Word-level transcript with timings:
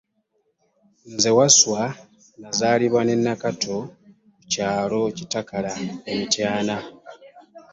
Nze 1.13 1.29
Wasswa 1.37 1.81
nazaalibwa 2.41 3.01
ne 3.03 3.15
Nakato 3.23 3.75
mu 3.83 3.89
ku 4.35 4.41
kyalo 4.51 5.01
Kitakala 5.15 5.71
e 6.09 6.11
Mityana. 6.17 6.77